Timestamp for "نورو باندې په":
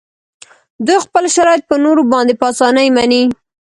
1.85-2.45